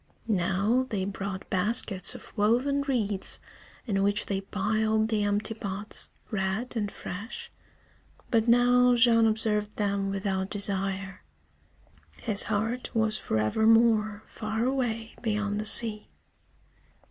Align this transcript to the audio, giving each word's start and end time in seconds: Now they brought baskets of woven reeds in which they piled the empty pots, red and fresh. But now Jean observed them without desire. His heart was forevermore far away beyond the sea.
Now 0.27 0.87
they 0.89 1.05
brought 1.05 1.47
baskets 1.51 2.15
of 2.15 2.35
woven 2.35 2.81
reeds 2.81 3.39
in 3.85 4.01
which 4.01 4.25
they 4.25 4.41
piled 4.41 5.09
the 5.09 5.23
empty 5.23 5.53
pots, 5.53 6.09
red 6.31 6.75
and 6.75 6.91
fresh. 6.91 7.51
But 8.31 8.47
now 8.47 8.95
Jean 8.95 9.27
observed 9.27 9.75
them 9.75 10.09
without 10.09 10.49
desire. 10.49 11.21
His 12.19 12.41
heart 12.41 12.95
was 12.95 13.15
forevermore 13.19 14.23
far 14.25 14.63
away 14.65 15.13
beyond 15.21 15.61
the 15.61 15.67
sea. 15.67 16.09